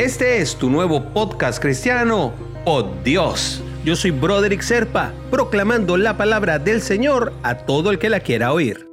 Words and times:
Este 0.00 0.40
es 0.40 0.56
tu 0.56 0.70
nuevo 0.70 1.12
podcast 1.12 1.60
cristiano, 1.60 2.32
Oh 2.64 2.90
Dios. 3.04 3.62
Yo 3.84 3.94
soy 3.94 4.12
Broderick 4.12 4.62
Serpa, 4.62 5.12
proclamando 5.30 5.98
la 5.98 6.16
palabra 6.16 6.58
del 6.58 6.80
Señor 6.80 7.34
a 7.42 7.54
todo 7.54 7.90
el 7.90 7.98
que 7.98 8.08
la 8.08 8.20
quiera 8.20 8.54
oír. 8.54 8.88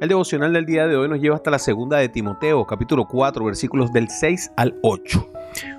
El 0.00 0.08
devocional 0.08 0.52
del 0.52 0.66
día 0.66 0.86
de 0.86 0.94
hoy 0.94 1.08
nos 1.08 1.18
lleva 1.18 1.34
hasta 1.34 1.50
la 1.50 1.58
segunda 1.58 1.98
de 1.98 2.08
Timoteo, 2.08 2.64
capítulo 2.64 3.08
4, 3.08 3.44
versículos 3.44 3.92
del 3.92 4.08
6 4.08 4.52
al 4.56 4.78
8 4.82 5.31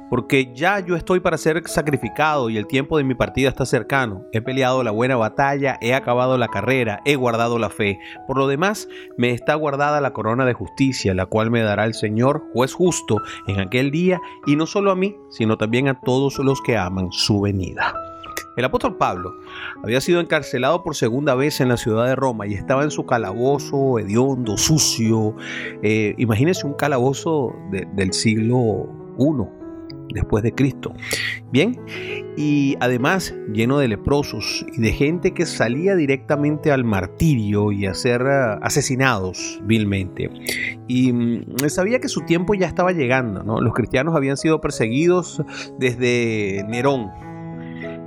porque 0.09 0.53
ya 0.53 0.79
yo 0.79 0.95
estoy 0.95 1.19
para 1.19 1.37
ser 1.37 1.61
sacrificado 1.67 2.49
y 2.49 2.57
el 2.57 2.67
tiempo 2.67 2.97
de 2.97 3.03
mi 3.03 3.15
partida 3.15 3.49
está 3.49 3.65
cercano. 3.65 4.25
He 4.31 4.41
peleado 4.41 4.83
la 4.83 4.91
buena 4.91 5.15
batalla, 5.15 5.77
he 5.81 5.93
acabado 5.93 6.37
la 6.37 6.47
carrera, 6.47 7.01
he 7.05 7.15
guardado 7.15 7.59
la 7.59 7.69
fe. 7.69 7.99
Por 8.27 8.37
lo 8.37 8.47
demás, 8.47 8.87
me 9.17 9.31
está 9.31 9.55
guardada 9.55 10.01
la 10.01 10.13
corona 10.13 10.45
de 10.45 10.53
justicia, 10.53 11.13
la 11.13 11.25
cual 11.25 11.51
me 11.51 11.61
dará 11.61 11.85
el 11.85 11.93
Señor, 11.93 12.43
juez 12.53 12.73
justo, 12.73 13.17
en 13.47 13.59
aquel 13.59 13.91
día, 13.91 14.19
y 14.45 14.55
no 14.55 14.65
solo 14.65 14.91
a 14.91 14.95
mí, 14.95 15.15
sino 15.29 15.57
también 15.57 15.87
a 15.87 15.99
todos 16.01 16.37
los 16.39 16.61
que 16.61 16.77
aman 16.77 17.11
su 17.11 17.41
venida. 17.41 17.93
El 18.55 18.65
apóstol 18.65 18.97
Pablo 18.97 19.33
había 19.83 19.99
sido 19.99 20.19
encarcelado 20.19 20.83
por 20.83 20.95
segunda 20.95 21.33
vez 21.33 21.59
en 21.59 21.69
la 21.69 21.77
ciudad 21.77 22.05
de 22.05 22.15
Roma 22.15 22.45
y 22.45 22.53
estaba 22.53 22.83
en 22.83 22.91
su 22.91 23.05
calabozo 23.05 23.97
hediondo, 23.97 24.57
sucio. 24.57 25.35
Eh, 25.81 26.13
imagínense 26.19 26.67
un 26.67 26.73
calabozo 26.73 27.55
del 27.71 28.13
siglo 28.13 28.87
I, 29.17 29.62
después 30.13 30.43
de 30.43 30.53
Cristo. 30.53 30.93
Bien, 31.51 31.79
y 32.35 32.75
además 32.79 33.35
lleno 33.51 33.77
de 33.79 33.87
leprosos 33.87 34.65
y 34.75 34.81
de 34.81 34.91
gente 34.91 35.33
que 35.33 35.45
salía 35.45 35.95
directamente 35.95 36.71
al 36.71 36.83
martirio 36.83 37.71
y 37.71 37.85
a 37.85 37.93
ser 37.93 38.23
ah, 38.23 38.59
asesinados 38.61 39.61
vilmente. 39.63 40.29
Y 40.87 41.13
mm, 41.13 41.69
sabía 41.69 41.99
que 41.99 42.07
su 42.07 42.21
tiempo 42.21 42.53
ya 42.53 42.67
estaba 42.67 42.91
llegando, 42.91 43.43
¿no? 43.43 43.61
Los 43.61 43.73
cristianos 43.73 44.15
habían 44.15 44.37
sido 44.37 44.61
perseguidos 44.61 45.43
desde 45.79 46.65
Nerón, 46.67 47.09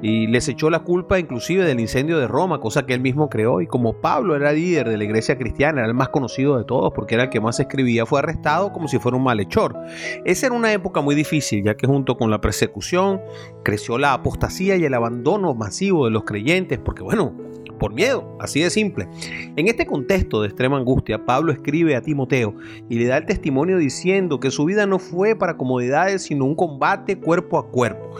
y 0.02 0.26
les 0.26 0.48
echó 0.48 0.70
la 0.70 0.80
culpa 0.80 1.18
inclusive 1.18 1.64
del 1.64 1.80
incendio 1.80 2.18
de 2.18 2.28
Roma, 2.28 2.60
cosa 2.60 2.86
que 2.86 2.94
él 2.94 3.00
mismo 3.00 3.28
creó. 3.28 3.60
Y 3.60 3.66
como 3.66 3.94
Pablo 4.00 4.36
era 4.36 4.52
líder 4.52 4.88
de 4.88 4.96
la 4.96 5.04
iglesia 5.04 5.38
cristiana, 5.38 5.80
era 5.80 5.88
el 5.88 5.94
más 5.94 6.10
conocido 6.10 6.58
de 6.58 6.64
todos 6.64 6.92
porque 6.94 7.14
era 7.14 7.24
el 7.24 7.30
que 7.30 7.40
más 7.40 7.58
escribía, 7.60 8.06
fue 8.06 8.18
arrestado 8.18 8.72
como 8.72 8.88
si 8.88 8.98
fuera 8.98 9.16
un 9.16 9.24
malhechor. 9.24 9.76
Esa 10.24 10.46
era 10.46 10.54
una 10.54 10.72
época 10.72 11.00
muy 11.00 11.14
difícil, 11.14 11.64
ya 11.64 11.76
que 11.76 11.86
junto 11.86 12.16
con 12.16 12.30
la 12.30 12.40
persecución 12.40 13.20
creció 13.62 13.98
la 13.98 14.12
apostasía 14.12 14.76
y 14.76 14.84
el 14.84 14.94
abandono 14.94 15.54
masivo 15.54 16.04
de 16.04 16.10
los 16.10 16.24
creyentes, 16.24 16.78
porque 16.78 17.02
bueno, 17.02 17.34
por 17.78 17.92
miedo, 17.92 18.36
así 18.40 18.60
de 18.60 18.70
simple. 18.70 19.08
En 19.56 19.68
este 19.68 19.86
contexto 19.86 20.40
de 20.40 20.48
extrema 20.48 20.76
angustia, 20.76 21.24
Pablo 21.24 21.52
escribe 21.52 21.96
a 21.96 22.02
Timoteo 22.02 22.54
y 22.88 22.98
le 22.98 23.06
da 23.06 23.18
el 23.18 23.26
testimonio 23.26 23.78
diciendo 23.78 24.40
que 24.40 24.50
su 24.50 24.64
vida 24.64 24.86
no 24.86 24.98
fue 24.98 25.36
para 25.36 25.56
comodidades, 25.56 26.22
sino 26.22 26.44
un 26.44 26.54
combate 26.54 27.18
cuerpo 27.18 27.58
a 27.58 27.68
cuerpo. 27.68 28.16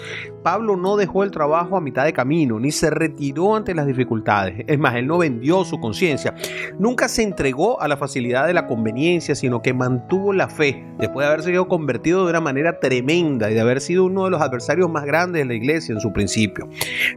Pablo 0.46 0.76
no 0.76 0.96
dejó 0.96 1.24
el 1.24 1.32
trabajo 1.32 1.76
a 1.76 1.80
mitad 1.80 2.04
de 2.04 2.12
camino, 2.12 2.60
ni 2.60 2.70
se 2.70 2.88
retiró 2.88 3.56
ante 3.56 3.74
las 3.74 3.84
dificultades. 3.84 4.64
Es 4.68 4.78
más, 4.78 4.94
él 4.94 5.08
no 5.08 5.18
vendió 5.18 5.64
su 5.64 5.80
conciencia. 5.80 6.36
Nunca 6.78 7.08
se 7.08 7.24
entregó 7.24 7.80
a 7.80 7.88
la 7.88 7.96
facilidad 7.96 8.46
de 8.46 8.54
la 8.54 8.68
conveniencia, 8.68 9.34
sino 9.34 9.60
que 9.60 9.74
mantuvo 9.74 10.32
la 10.32 10.48
fe, 10.48 10.86
después 11.00 11.26
de 11.26 11.32
haber 11.32 11.42
sido 11.42 11.66
convertido 11.66 12.22
de 12.22 12.30
una 12.30 12.40
manera 12.40 12.78
tremenda 12.78 13.50
y 13.50 13.54
de 13.54 13.60
haber 13.60 13.80
sido 13.80 14.04
uno 14.04 14.26
de 14.26 14.30
los 14.30 14.40
adversarios 14.40 14.88
más 14.88 15.04
grandes 15.04 15.42
de 15.42 15.46
la 15.46 15.54
iglesia 15.54 15.92
en 15.92 16.00
su 16.00 16.12
principio. 16.12 16.68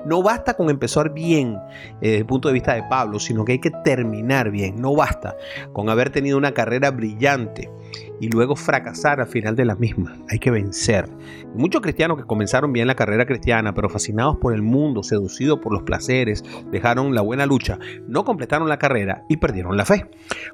No 0.08 0.24
basta 0.24 0.56
con 0.56 0.72
empezar 0.72 1.14
bien 1.14 1.56
eh, 2.02 2.08
desde 2.08 2.18
el 2.18 2.26
punto 2.26 2.48
de 2.48 2.56
vista 2.56 2.74
de 2.74 2.82
Pablo, 2.90 3.20
sino 3.20 3.46
que 3.46 3.52
hay 3.52 3.60
que 3.60 3.70
terminar 3.84 4.50
bien. 4.50 4.82
No 4.82 4.96
basta 4.96 5.36
con 5.72 5.90
haber 5.90 6.10
tenido 6.10 6.36
una 6.36 6.56
carrera 6.56 6.90
brillante 6.90 7.70
y 8.20 8.30
luego 8.30 8.56
fracasar 8.56 9.20
al 9.20 9.28
final 9.28 9.56
de 9.56 9.66
la 9.66 9.76
misma. 9.76 10.18
Hay 10.30 10.40
que 10.40 10.52
vencer. 10.52 11.10
muchos 11.56 11.82
cristianos 11.82 12.18
que 12.18 12.26
comenzaron 12.26 12.74
bien 12.74 12.88
la 12.88 12.96
carrera 12.96 13.26
cristiana, 13.26 13.74
pero 13.74 13.90
fascinados 13.90 14.38
por 14.38 14.54
el 14.54 14.62
mundo, 14.62 15.04
seducidos 15.04 15.60
por 15.60 15.74
los 15.74 15.84
placeres, 15.84 16.44
dejaron 16.72 17.16
la 17.16 17.22
buena 17.22 17.46
lucha, 17.46 17.80
no 18.08 18.26
completaron 18.26 18.70
la 18.70 18.78
carrera 18.78 19.24
y 19.30 19.38
perdieron 19.38 19.78
la 19.78 19.86
fe. 19.86 20.06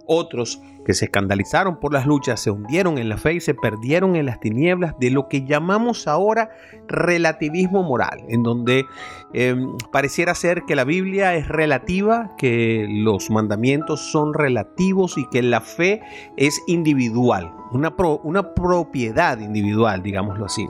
Otros 0.06 0.62
que 0.86 0.94
se 0.94 1.06
escandalizaron 1.06 1.80
por 1.80 1.92
las 1.92 2.06
luchas, 2.06 2.40
se 2.40 2.52
hundieron 2.52 3.00
en 3.00 3.10
la 3.10 3.18
fe 3.18 3.34
y 3.34 3.42
se 3.42 3.56
perdieron 3.56 4.16
en 4.16 4.28
las 4.28 4.40
tinieblas 4.40 4.94
de 5.00 5.10
lo 5.10 5.28
que 5.28 5.44
llamamos 5.44 6.08
ahora 6.08 6.52
relativismo 6.88 7.82
moral, 7.82 8.24
en 8.30 8.44
donde 8.44 8.86
em, 9.34 9.76
pareciera 9.92 10.36
ser 10.36 10.64
que 10.68 10.76
la 10.76 10.84
Biblia 10.84 11.34
es 11.36 11.48
relativa, 11.48 12.36
que 12.38 12.86
los 12.88 13.32
mandamientos 13.32 14.12
son 14.12 14.36
relativos 14.36 15.18
y 15.18 15.28
que 15.30 15.42
la 15.42 15.62
fe 15.62 16.02
es 16.38 16.62
individual 16.68 17.25
una, 17.72 17.94
una 18.24 18.54
propiedad 18.54 19.40
individual, 19.40 20.02
digámoslo 20.04 20.46
así. 20.46 20.68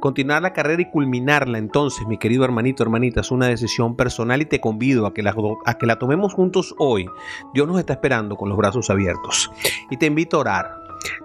Continuar 0.00 0.40
la 0.40 0.52
carrera 0.52 0.80
y 0.80 0.90
culminarla 0.90 1.58
entonces, 1.58 2.06
mi 2.06 2.16
querido 2.16 2.44
hermanito, 2.44 2.82
hermanita, 2.82 3.20
es 3.20 3.30
una 3.30 3.48
decisión 3.48 3.96
personal 3.96 4.40
y 4.40 4.46
te 4.46 4.60
convido 4.60 5.06
a 5.06 5.12
que, 5.12 5.22
la, 5.22 5.34
a 5.66 5.74
que 5.74 5.86
la 5.86 5.98
tomemos 5.98 6.32
juntos 6.32 6.74
hoy. 6.78 7.06
Dios 7.52 7.68
nos 7.68 7.78
está 7.78 7.92
esperando 7.92 8.36
con 8.36 8.48
los 8.48 8.56
brazos 8.56 8.88
abiertos. 8.88 9.50
Y 9.90 9.98
te 9.98 10.06
invito 10.06 10.38
a 10.38 10.40
orar. 10.40 10.74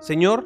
Señor, 0.01 0.45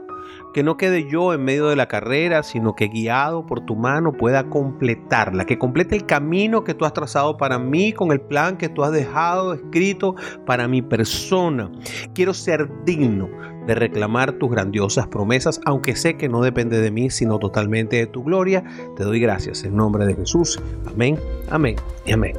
que 0.53 0.63
no 0.63 0.77
quede 0.77 1.07
yo 1.09 1.33
en 1.33 1.43
medio 1.43 1.67
de 1.67 1.75
la 1.75 1.87
carrera, 1.87 2.43
sino 2.43 2.75
que 2.75 2.87
guiado 2.87 3.45
por 3.45 3.61
tu 3.61 3.75
mano 3.75 4.13
pueda 4.13 4.49
completarla, 4.49 5.45
que 5.45 5.57
complete 5.57 5.95
el 5.95 6.05
camino 6.05 6.63
que 6.63 6.73
tú 6.73 6.85
has 6.85 6.93
trazado 6.93 7.37
para 7.37 7.59
mí 7.59 7.93
con 7.93 8.11
el 8.11 8.21
plan 8.21 8.57
que 8.57 8.69
tú 8.69 8.83
has 8.83 8.91
dejado 8.91 9.53
escrito 9.53 10.15
para 10.45 10.67
mi 10.67 10.81
persona. 10.81 11.71
Quiero 12.13 12.33
ser 12.33 12.69
digno 12.85 13.29
de 13.67 13.75
reclamar 13.75 14.33
tus 14.33 14.49
grandiosas 14.49 15.07
promesas, 15.07 15.61
aunque 15.65 15.95
sé 15.95 16.17
que 16.17 16.27
no 16.27 16.41
depende 16.41 16.81
de 16.81 16.89
mí, 16.89 17.09
sino 17.09 17.37
totalmente 17.37 17.97
de 17.97 18.07
tu 18.07 18.23
gloria. 18.23 18.63
Te 18.95 19.03
doy 19.03 19.19
gracias 19.19 19.63
en 19.63 19.75
nombre 19.75 20.05
de 20.05 20.15
Jesús. 20.15 20.59
Amén, 20.87 21.19
amén 21.49 21.75
y 22.05 22.13
amén. 22.13 22.33